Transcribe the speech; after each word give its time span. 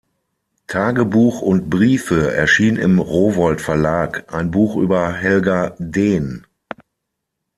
Tagebuch 0.65 1.43
und 1.43 1.69
Briefe“ 1.69 2.33
erschien 2.33 2.75
im 2.75 2.97
Rowohlt 2.97 3.61
Verlag 3.61 4.33
ein 4.33 4.49
Buch 4.49 4.75
über 4.75 5.13
Helga 5.13 5.75
Deen. 5.77 6.43